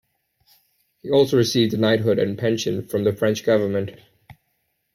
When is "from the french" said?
2.87-3.45